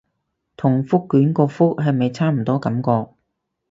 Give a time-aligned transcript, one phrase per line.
[0.57, 3.09] 同覆卷個覆係咪差唔多感覺